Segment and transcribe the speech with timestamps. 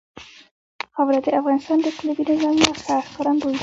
[0.95, 3.59] خاوره د افغانستان د اقلیمي نظام یوه ښه ښکارندوی ده.